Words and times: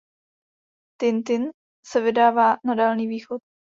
Tintin 1.01 1.51
se 1.87 2.01
vydává 2.01 2.57
na 2.63 2.75
Dálný 2.75 3.07
východ. 3.07 3.41